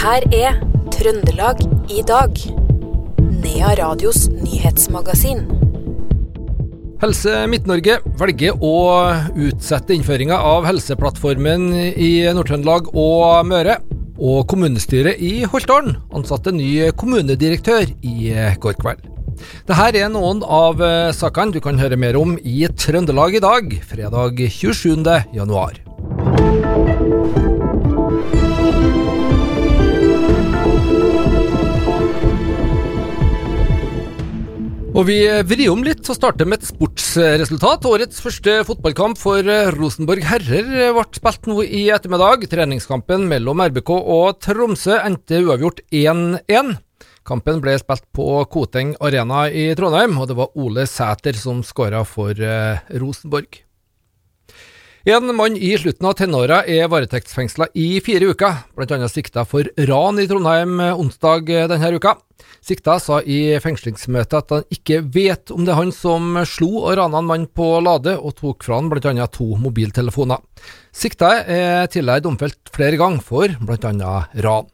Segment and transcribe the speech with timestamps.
[0.00, 0.54] her er
[0.94, 1.58] Trøndelag
[1.92, 2.38] i dag.
[3.42, 5.42] Nea Radios nyhetsmagasin.
[7.02, 8.72] Helse Midt-Norge velger å
[9.36, 13.76] utsette innføringa av Helseplattformen i Nord-Trøndelag og Møre.
[14.20, 19.04] Og kommunestyret i Holtålen ansatte ny kommunedirektør i går kveld.
[19.68, 20.80] Dette er noen av
[21.16, 25.04] sakene du kan høre mer om i Trøndelag i dag, fredag 27.
[35.00, 37.86] Og vi vrir om litt og starter med et sportsresultat.
[37.88, 42.44] Årets første fotballkamp for Rosenborg herrer ble spilt nå i ettermiddag.
[42.52, 46.74] Treningskampen mellom RBK og Tromsø endte uavgjort 1-1.
[47.24, 52.04] Kampen ble spilt på Koteng Arena i Trondheim, og det var Ole Sæter som skåra
[52.04, 52.36] for
[53.00, 53.62] Rosenborg.
[55.04, 59.06] En mann i slutten av tenåra er varetektsfengsla i fire uker, bl.a.
[59.08, 62.18] sikta for ran i Trondheim onsdag denne uka.
[62.60, 66.98] Sikta sa i fengslingsmøtet at han ikke vet om det er han som slo og
[67.00, 69.24] rana en mann på Lade og tok fra han bl.a.
[69.32, 70.44] to mobiltelefoner.
[70.92, 74.12] Sikta er tidligere domfelt flere ganger for bl.a.
[74.44, 74.68] ran.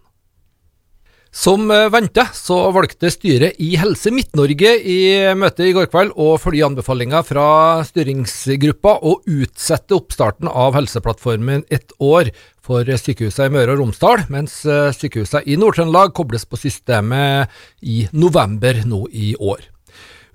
[1.37, 5.01] Som venta så valgte styret i Helse Midt-Norge i
[5.37, 7.45] møtet i går kveld å følge anbefalinga fra
[7.85, 12.33] styringsgruppa og utsette oppstarten av Helseplattformen ett år
[12.65, 14.63] for sykehusene i Møre og Romsdal, mens
[14.97, 17.53] sykehusene i Nord-Trøndelag kobles på systemet
[17.85, 19.61] i november nå i år.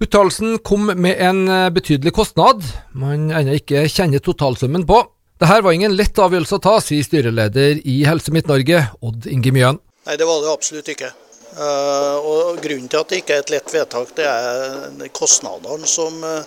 [0.06, 2.62] Uttalelsen kom med en betydelig kostnad
[2.94, 5.02] man ennå ikke kjenner totalsummen på.
[5.42, 9.88] Dette var ingen lett avgjørelse å ta, sier styreleder i Helse Midt-Norge, Odd Inge Mjøen.
[10.04, 11.12] Nei, det var det absolutt ikke.
[11.52, 16.16] Uh, og Grunnen til at det ikke er et lett vedtak, det er kostnadene som
[16.24, 16.42] uh,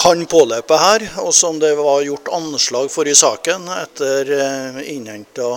[0.00, 5.50] kan påløpe her, og som det var gjort anslag for i saken etter uh, innhenta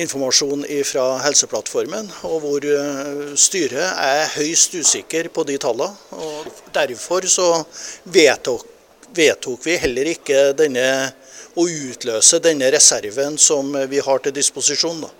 [0.00, 2.64] informasjon fra Helseplattformen, og hvor
[3.36, 5.92] styret er høyst usikker på de tallene.
[6.16, 7.48] og Derfor så
[8.08, 8.64] vedtok,
[9.12, 10.86] vedtok vi heller ikke denne
[11.58, 15.02] å utløse denne reserven som vi har til disposisjon.
[15.04, 15.10] Da.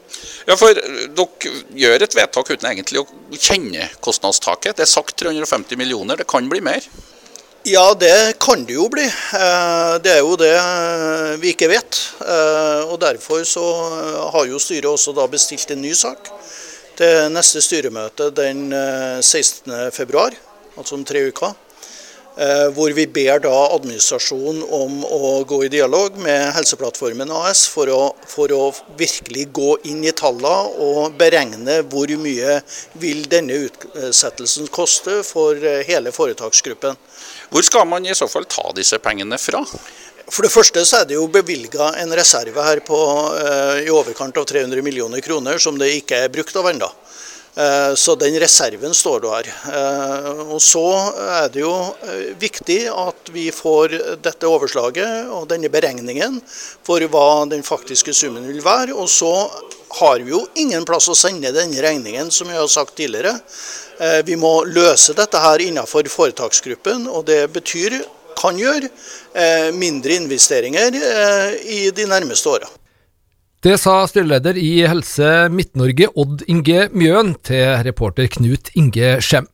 [0.48, 3.06] Ja, for Dere gjør et vedtak uten egentlig å
[3.36, 4.76] kjenne kostnadstaket.
[4.78, 6.86] Det er sagt 350 millioner, det kan bli mer?
[7.68, 9.04] Ja, det kan det jo bli.
[10.02, 10.54] Det er jo det
[11.38, 11.98] vi ikke vet.
[12.88, 13.62] Og Derfor så
[14.34, 16.32] har jo styret også da bestilt en ny sak
[16.98, 20.24] til neste styremøte den 16.2,
[20.74, 21.54] altså om tre uker.
[22.32, 28.00] Hvor vi ber da administrasjonen om å gå i dialog med Helseplattformen AS for å,
[28.24, 32.54] for å virkelig gå inn i tallene og beregne hvor mye
[33.02, 36.96] vil denne utsettelsen koste for hele foretaksgruppen.
[37.52, 39.60] Hvor skal man i så fall ta disse pengene fra?
[40.32, 42.96] For det første så er det jo bevilga en reserve her på
[43.82, 46.88] i overkant av 300 millioner kroner som det ikke er brukt av ennå.
[47.52, 49.48] Så den reserven står der.
[50.48, 50.84] Og Så
[51.20, 51.74] er det jo
[52.40, 53.92] viktig at vi får
[54.24, 58.96] dette overslaget og denne beregningen for hva den faktiske summen vil være.
[58.96, 59.34] Og så
[60.00, 63.36] har vi jo ingen plass å sende denne regningen, som jeg har sagt tidligere.
[64.24, 68.00] Vi må løse dette her innenfor foretaksgruppen, og det betyr,
[68.32, 68.88] kan gjøre,
[69.76, 70.96] mindre investeringer
[71.68, 72.70] i de nærmeste åra.
[73.62, 79.44] Det sa styreleder i Helse Midt-Norge Odd Inge Mjøen til reporter Knut Inge Skjem.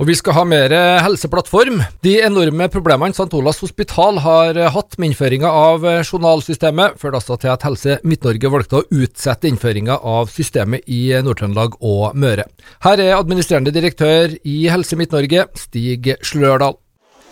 [0.00, 0.72] Og vi skal ha mer
[1.04, 1.82] helseplattform.
[2.00, 3.28] De enorme problemene St.
[3.36, 8.80] Olavs hospital har hatt med innføringa av journalsystemet, førte altså til at Helse Midt-Norge valgte
[8.80, 12.48] å utsette innføringa av systemet i Nord-Trøndelag og Møre.
[12.86, 16.80] Her er administrerende direktør i Helse Midt-Norge, Stig Slørdal.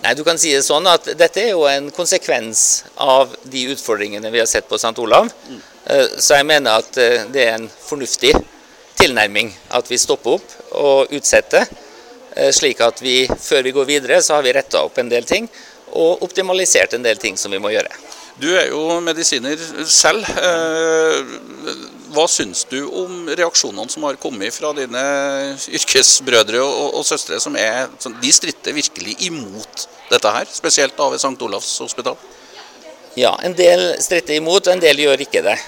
[0.05, 4.28] Nei, du kan si det sånn at Dette er jo en konsekvens av de utfordringene
[4.31, 4.93] vi har sett på St.
[5.00, 5.33] Olav.
[5.88, 6.99] Så jeg mener at
[7.32, 8.34] det er en fornuftig
[8.99, 11.65] tilnærming at vi stopper opp og utsetter.
[12.53, 15.49] Slik at vi før vi går videre, så har vi retta opp en del ting
[15.97, 17.91] og optimalisert en del ting som vi må gjøre.
[18.38, 19.58] Du er jo medisiner
[19.90, 20.26] selv.
[22.14, 25.02] Hva syns du om reaksjonene som har kommet fra dine
[25.75, 27.40] yrkesbrødre og, og søstre?
[27.43, 27.88] som er,
[28.23, 31.35] De stritter virkelig imot dette her, spesielt da ved St.
[31.44, 32.17] Olavs hospital?
[33.19, 35.58] Ja, en del stritter imot, og en del gjør ikke det.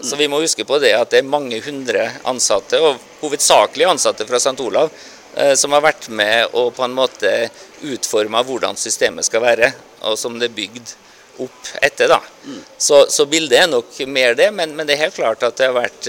[0.00, 4.26] Så vi må huske på det at det er mange hundre ansatte, og hovedsakelig ansatte
[4.28, 4.58] fra St.
[4.60, 4.90] Olav,
[5.56, 7.30] som har vært med og på en måte
[7.84, 9.70] utforma hvordan systemet skal være,
[10.08, 10.92] og som det er bygd
[11.44, 12.08] opp etter.
[12.12, 12.20] da.
[12.44, 12.60] Mm.
[12.78, 15.68] Så, så, bildet er nok mer det, men, men, det er helt klart at det
[15.68, 16.08] har vært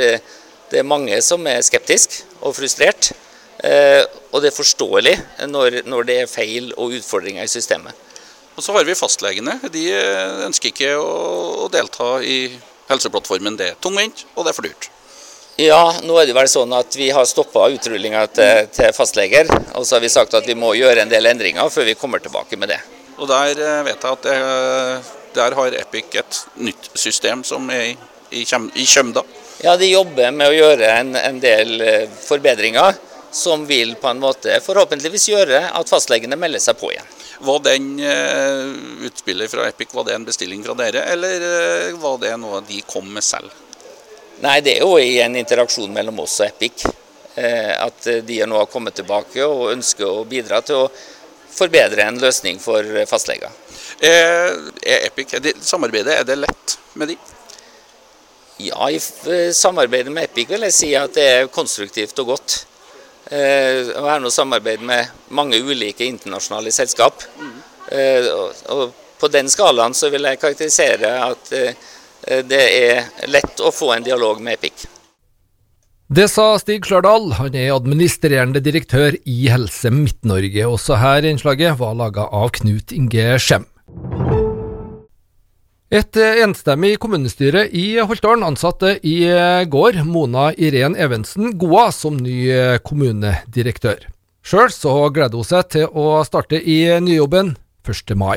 [0.72, 3.12] det er mange som er skeptiske og frustrert.
[3.64, 5.16] Eh, og det er forståelig
[5.50, 7.96] når, når, det er feil og utfordringer i systemet.
[8.58, 9.60] Og Så har vi fastlegene.
[9.74, 9.86] De
[10.48, 12.50] ønsker ikke å delta i
[12.90, 13.58] Helseplattformen.
[13.60, 14.90] Det er tungvint, og det er for dyrt.
[15.58, 19.50] Ja, nå er det vel sånn at vi har stoppa utrullinga til, til, fastleger.
[19.74, 22.22] Og så har vi sagt at vi må gjøre en del endringer før vi kommer
[22.22, 22.78] tilbake med det.
[23.18, 24.38] Og der eh, vet jeg at det,
[25.34, 27.98] der har Epic et nytt system som er i,
[28.38, 29.26] i, i Kjømda.
[29.66, 32.94] Ja, de jobber med å gjøre en, en del eh, forbedringer
[33.34, 37.10] som vil på en måte forhåpentligvis gjøre at fastlegene melder seg på igjen.
[37.40, 42.18] Var den uh, utspillet fra Epic var det en bestilling fra dere, eller uh, var
[42.24, 43.54] det noe de kom med selv?
[44.42, 46.86] Nei, det er jo en interaksjon mellom oss og Epic.
[47.38, 50.92] Eh, at de nå har kommet tilbake og ønsker å bidra til å
[51.54, 53.54] forbedre en løsning for fastleger.
[54.02, 57.18] Er, er Epic, er det, samarbeidet, er det lett med de?
[58.66, 58.98] Ja, i
[59.54, 62.58] samarbeidet med Epic vil jeg si at det er konstruktivt og godt.
[63.28, 67.26] Eh, og har nå samarbeid med mange ulike internasjonale selskap.
[67.92, 68.28] Eh,
[68.72, 71.88] og, på den skalaen så vil jeg karakterisere at eh,
[72.46, 74.86] det er lett å få en dialog med Epic.
[76.08, 80.64] Det sa Stig Skjørdal, han er administrerende direktør i Helse Midt-Norge.
[80.70, 83.68] Også her innslaget var laga av Knut Inge Skjem.
[85.88, 89.22] Et enstemmig kommunestyre i Holtålen ansatte i
[89.72, 92.52] går Mona Irén Evensen Goa som ny
[92.84, 94.10] kommunedirektør.
[94.44, 97.56] Sjøl så gleder hun seg til å starte i nyjobben
[97.88, 98.14] 1.
[98.20, 98.36] mai.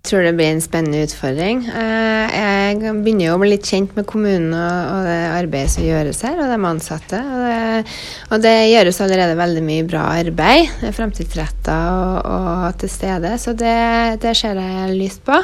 [0.00, 1.58] Jeg tror det blir en spennende utfordring.
[1.68, 6.22] Eh, jeg begynner jo å bli litt kjent med kommunen og det arbeidet som gjøres
[6.24, 7.20] her, og de ansatte.
[7.20, 7.96] Og det,
[8.32, 10.72] og det gjøres allerede veldig mye bra arbeid.
[10.80, 13.76] Det fremtidsretta og, og, til stede, så det,
[14.24, 15.36] det ser jeg lyst på.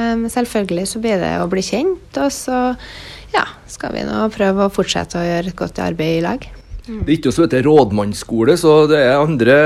[0.00, 2.62] Eh, selvfølgelig så blir det å bli kjent, og så
[3.34, 6.48] ja, skal vi nå prøve å fortsette å gjøre et godt arbeid i lag.
[6.90, 9.56] Det er ikke noe som heter rådmannsskole, så det er andre,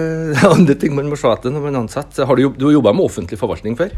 [0.54, 2.26] andre ting man må se etter når man ansetter.
[2.28, 3.94] Har du, du jobba med offentlig forvaltning før?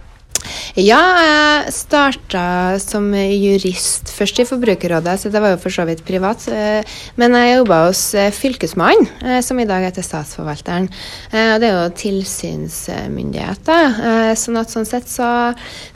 [0.76, 6.02] Ja, jeg starta som jurist først i Forbrukerrådet, så det var jo for så vidt
[6.04, 6.42] privat.
[6.52, 6.84] Eh,
[7.16, 10.90] men jeg jobba hos eh, Fylkesmannen, eh, som i dag heter Statsforvalteren.
[11.32, 14.34] Og det er jo tilsynsmyndighet, da.
[14.36, 15.30] Sånn at sånn sett så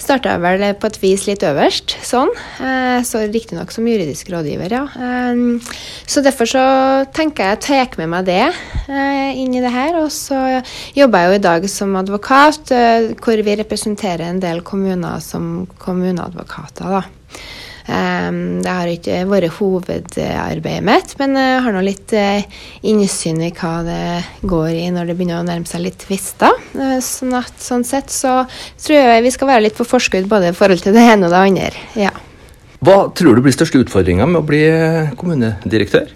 [0.01, 2.33] starta jeg vel på et vis litt øverst, sånn.
[3.05, 4.85] Så riktignok som juridisk rådgiver, ja.
[6.09, 6.65] Så derfor så
[7.17, 8.43] tenker jeg tar ta med meg det
[9.37, 10.01] inn i det her.
[10.01, 10.61] Og så
[10.97, 12.75] jobber jeg jo i dag som advokat,
[13.21, 16.99] hvor vi representerer en del kommuner som kommuneadvokater.
[16.99, 17.03] da.
[17.91, 22.45] Det har ikke vært hovedarbeidet mitt, men jeg har nå litt eh,
[22.87, 24.03] innsyn i hva det
[24.47, 26.55] går i når det begynner å nærme seg litt tvister.
[26.77, 28.45] Eh, sånn at sånn sett så
[28.85, 31.35] tror jeg vi skal være litt på forskudd både i forhold til det ene og
[31.35, 31.87] det andre.
[31.99, 32.15] Ja.
[32.81, 34.63] Hva tror du blir største utfordringa med å bli
[35.21, 36.15] kommunedirektør?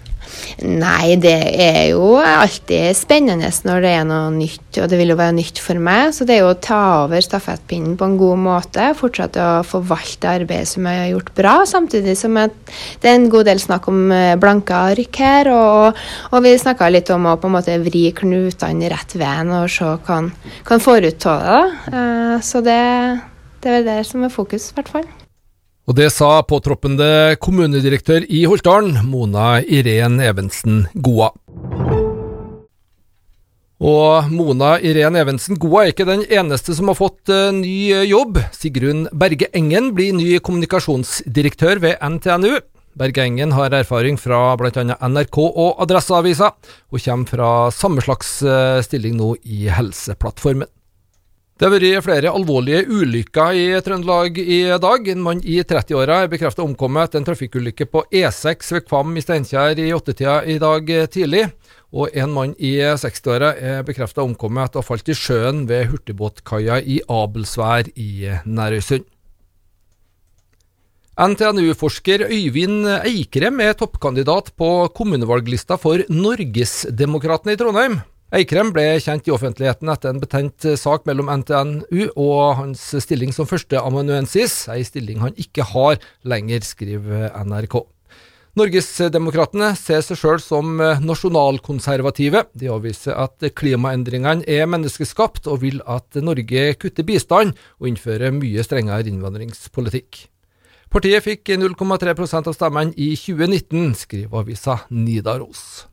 [0.64, 5.18] Nei, det er jo alltid spennende når det er noe nytt, og det vil jo
[5.18, 6.12] være nytt for meg.
[6.16, 10.30] Så det er jo å ta over stafettpinnen på en god måte, fortsette å forvalte
[10.30, 14.00] arbeidet som jeg har gjort bra, samtidig som det er en god del snakk om
[14.14, 15.50] eh, blanke ark her.
[15.54, 19.68] Og, og vi snakka litt om å på en måte vri knutene rett veien og
[19.72, 20.32] se hva en
[20.66, 21.60] kan få ut av det.
[21.94, 22.80] Uh, så det,
[23.64, 25.12] det er det som er fokus, i hvert fall.
[25.84, 31.28] Og det sa påtroppende kommunedirektør i Holtdalen, Mona Irén Evensen Goa.
[33.84, 38.40] Og Mona Irén Evensen Goa er ikke den eneste som har fått uh, ny jobb.
[38.56, 42.62] Sigrun Berge Engen blir ny kommunikasjonsdirektør ved NTNU.
[42.96, 44.86] Berge Engen har erfaring fra bl.a.
[44.88, 46.54] NRK og Adresseavisa,
[46.94, 50.70] og kommer fra samme slags uh, stilling nå i Helseplattformen.
[51.54, 55.04] Det har vært flere alvorlige ulykker i Trøndelag i dag.
[55.12, 59.22] En mann i 30-åra er bekreftet omkommet etter en trafikkulykke på E6 ved Kvam i
[59.22, 61.44] Steinkjer i åttetida i dag tidlig.
[61.94, 65.92] Og en mann i 60-åra er bekreftet omkommet etter å ha falt i sjøen ved
[65.92, 69.06] hurtigbåtkaia i Abelsvær i Nærøysund.
[71.14, 77.96] NTNU-forsker Øyvind Eikrem er toppkandidat på kommunevalglista for Norgesdemokratene i Trondheim.
[78.34, 83.46] Eikrem ble kjent i offentligheten etter en betent sak mellom NTNU og hans stilling som
[83.46, 87.76] førsteamanuensis, ei stilling han ikke har lenger, skriver NRK.
[88.58, 92.44] Norgesdemokratene ser seg sjøl som nasjonalkonservative.
[92.58, 98.66] De avviser at klimaendringene er menneskeskapt, og vil at Norge kutter bistand og innfører mye
[98.66, 100.24] strengere innvandringspolitikk.
[100.90, 105.84] Partiet fikk 0,3% av stemmene i 2019, skriver avisa Nidaros.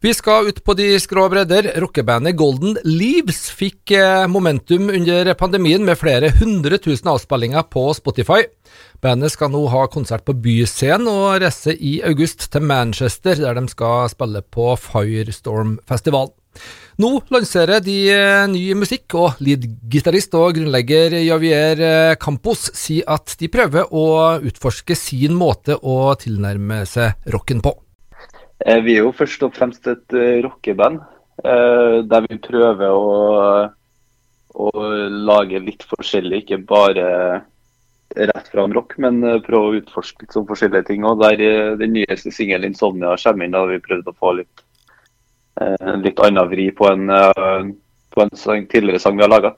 [0.00, 1.72] Vi skal ut på de skrå bredder.
[1.82, 8.44] Rockebandet Golden Leaves fikk eh, momentum under pandemien med flere hundre tusen avspillinger på Spotify.
[9.02, 13.64] Bandet skal nå ha konsert på Byscenen og reise i august til Manchester, der de
[13.74, 16.30] skal spille på Firestorm-festivalen.
[17.02, 23.34] Nå lanserer de eh, ny musikk, og lead-gitarist og grunnlegger Javier eh, Campos sier at
[23.42, 24.06] de prøver å
[24.46, 27.74] utforske sin måte å tilnærme seg rocken på.
[28.68, 31.00] Eh, vi er jo først og fremst et rockeband,
[31.38, 33.10] der vi prøver å,
[34.58, 34.70] å
[35.30, 37.04] lage litt forskjellig, ikke bare
[38.18, 41.06] rett fram rock, men prøve å utforske litt sånn forskjellige ting.
[41.06, 44.64] Og der Den nyeste singelen 'Insomnia' kommer inn, da har vi prøvd å få litt
[45.60, 47.62] Eh, litt annen vri på en, eh,
[48.14, 49.54] på en sang, tidligere sang vi har laga.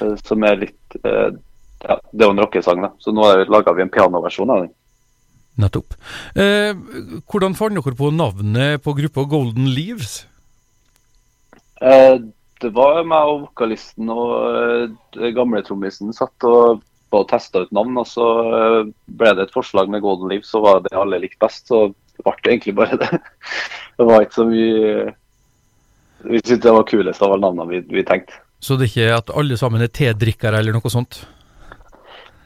[0.00, 0.98] Eh, som er litt
[1.78, 2.90] ja, Det er jo en rockesang, da.
[2.98, 4.70] Så nå laga vi en pianoversjon av den.
[5.58, 5.94] Nettopp.
[6.38, 6.72] Eh,
[7.26, 10.20] hvordan fant dere på navnet på gruppa Golden Leaves?
[11.82, 12.18] Eh,
[12.62, 14.34] det var meg og vokalisten og
[15.18, 16.82] eh, gamle trommisen satt og,
[17.14, 17.98] og testa ut navn.
[17.98, 18.28] Og så
[19.06, 21.66] ble det et forslag med Golden Leaves, så var det alle likte best.
[21.70, 23.12] Så det ble egentlig bare det.
[23.98, 25.08] Det var ikke så mye
[26.22, 28.36] Vi syntes det var kulest av alle navnene vi, vi tenkte.
[28.62, 31.18] Så det er ikke at alle sammen er tedrikkere eller noe sånt?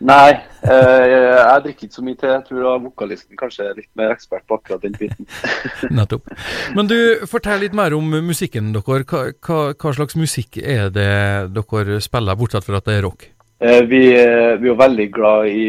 [0.02, 0.32] Nei,
[0.66, 2.30] eh, jeg drikker ikke så mye te.
[2.30, 5.28] Jeg tror vokalisten kanskje er litt mer ekspert på akkurat den biten.
[5.98, 6.32] Nettopp.
[6.74, 6.96] Men du,
[7.30, 9.06] fortell litt mer om musikken deres.
[9.06, 11.12] Hva, hva, hva, slags musikk er det
[11.54, 13.28] dere spiller, bortsett fra at det er rock?
[13.62, 15.66] Eh, vi, er, vi, er veldig glad i,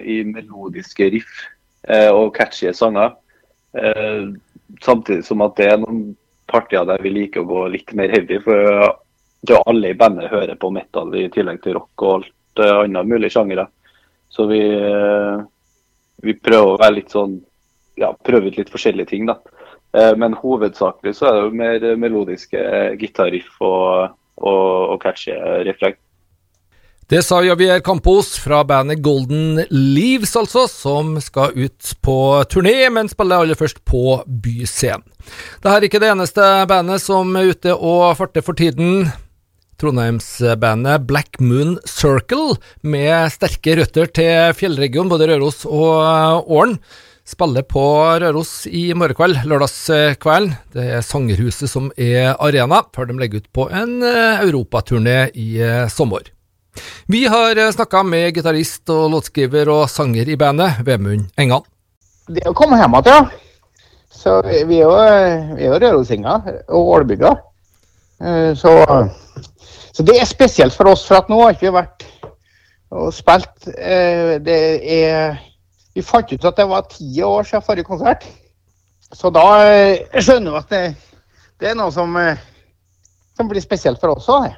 [0.00, 1.44] i melodiske riff
[1.84, 3.12] eh, og catchy sanger.
[3.76, 4.30] Eh,
[4.84, 6.06] samtidig som at det er noen
[6.48, 8.40] partier der vi liker å gå litt mer heavy.
[8.46, 13.04] For alle i bandet hører på metal i tillegg til rock og alt uh, andre
[13.08, 13.66] mulige sjangere.
[14.32, 15.42] Så vi, uh,
[16.24, 17.38] vi prøver å være litt sånn
[18.00, 19.38] ja, prøve ut litt forskjellige ting, da.
[19.94, 22.64] Uh, men hovedsakelig så er det jo mer melodiske
[23.00, 25.36] gitarriff og, og, og catchy
[25.68, 25.98] refreng.
[27.04, 32.16] Det sa Javier Campos fra bandet Golden Leaves, altså, som skal ut på
[32.48, 35.04] turné, men spiller aller først på Byscenen.
[35.60, 39.10] Dette er ikke det eneste bandet som er ute og farter for tiden.
[39.80, 46.78] Trondheimsbandet Black Moon Circle, med sterke røtter til fjellregionen, både Røros og Ålen,
[47.24, 47.84] spiller på
[48.20, 50.54] Røros i morgen kveld, lørdagskvelden.
[50.76, 55.56] Det er Sangerhuset som er arena, før de legger ut på en europaturné i
[55.92, 56.34] sommer.
[57.06, 61.64] Vi har eh, snakka med gitarist og låtskriver og sanger i bandet, Vemund Engan.
[62.26, 63.40] Det å komme hjem igjen, ja.
[64.14, 64.94] Så vi er jo,
[65.58, 67.36] vi er jo rørosinger og ålbygger.
[68.24, 68.72] Eh, så,
[69.94, 72.06] så, det er spesielt for oss, for at nå har ikke vi vært
[72.94, 74.58] og spilt eh, Det
[74.96, 75.38] er
[75.96, 78.26] Vi fant ut at det var ti år siden forrige konsert.
[79.14, 79.46] Så da
[80.18, 80.82] skjønner vi at det,
[81.62, 82.18] det er noe som,
[83.38, 84.50] som blir spesielt for oss òg.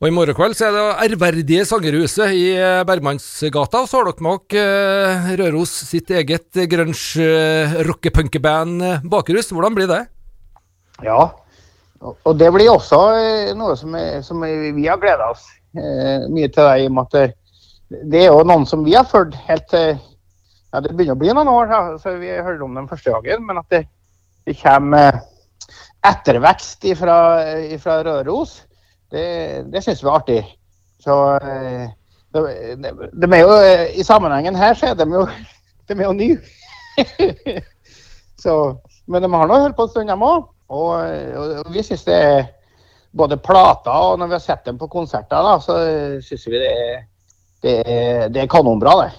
[0.00, 3.84] Og I morgen kveld så er det ærverdige Sangerhuset i eh, Bergmannsgata.
[3.84, 9.52] Og så har dere med dere eh, Røros sitt eget grunge-rockepunkeband eh, Bakerus.
[9.52, 10.00] Hvordan blir det?
[11.04, 11.36] Ja,
[12.00, 12.98] og det blir også
[13.58, 16.64] noe som, som vi har gleda oss mye til.
[16.64, 17.34] deg, i og med at
[17.90, 19.98] det er jo noen som vi har fulgt helt til
[20.70, 23.42] ja, Det begynner å bli noen år, da, så vi hørte om dem første dagen.
[23.46, 23.80] Men at det,
[24.46, 25.18] det kommer
[26.06, 28.60] ettervekst fra Røros
[29.10, 29.24] det,
[29.72, 30.42] det syns vi er artig.
[31.02, 31.88] Så eh,
[32.34, 32.44] de,
[32.78, 35.24] de, de, er jo, eh, I sammenhengen her så er de jo,
[35.88, 36.38] de er jo nye.
[39.10, 40.46] men de har nå holdt på en stund, de òg.
[40.70, 40.92] Og,
[41.66, 42.44] og, vi syns det er
[43.16, 45.78] både plater og når vi har sett dem på konserter, da, så
[46.22, 47.00] syns vi det er,
[47.64, 49.10] det, er, det er kanonbra, det.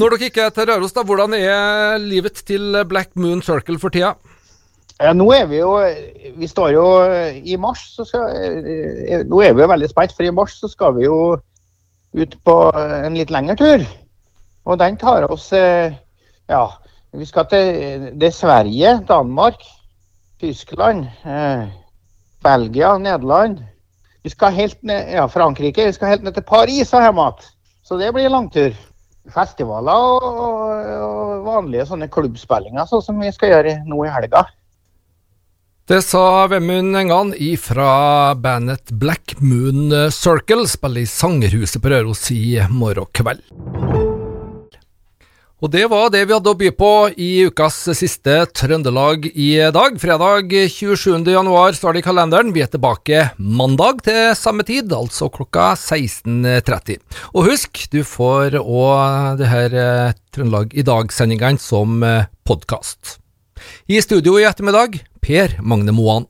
[0.00, 3.94] Når dere ikke er til Røros, da, hvordan er livet til Black Moon Circle for
[3.94, 4.14] tida?
[5.00, 5.70] Ja, nå er vi jo
[6.36, 6.84] Vi står jo
[7.32, 10.68] i mars, så skal, eh, Nå er vi jo veldig spent, for i mars så
[10.68, 11.38] skal vi jo
[12.20, 13.84] ut på en litt lengre tur.
[14.66, 15.96] Og den tar oss eh,
[16.50, 16.66] Ja,
[17.16, 19.62] vi skal til det er Sverige, Danmark,
[20.40, 21.68] Tyskland, eh,
[22.42, 23.64] Belgia, Nederland.
[24.22, 25.86] Vi skal helt ned, ja, Frankrike.
[25.86, 27.50] Vi skal helt ned til Paris og hjem igjen.
[27.84, 28.72] Så det blir langtur.
[29.30, 34.46] Festivaler og, og, og vanlige sånne klubbspillinger, sånn som vi skal gjøre nå i helga.
[35.90, 42.60] Det sa Vemund Engan ifra bandet Black Moon Circle, spiller i Sangerhuset på Røros i
[42.70, 43.42] morgen kveld.
[45.60, 46.90] Og det var det vi hadde å by på
[47.20, 49.98] i ukas siste Trøndelag i dag.
[50.00, 51.20] Fredag 27.
[51.28, 52.54] januar står det i kalenderen.
[52.56, 57.04] Vi er tilbake mandag til samme tid, altså klokka 16.30.
[57.34, 63.18] Og husk, du får òg det her eh, Trøndelag i dag-sendingene som eh, podkast.
[63.84, 66.24] I studio i ettermiddag Per Magne Moan.